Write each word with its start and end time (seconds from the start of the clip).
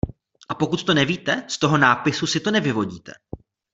A 0.49 0.55
pokud 0.55 0.83
to 0.83 0.93
nevíte, 0.93 1.43
z 1.47 1.57
toho 1.59 1.77
nápisu 1.77 2.27
si 2.27 2.39
to 2.39 2.51
nevyvodíte. 2.51 3.11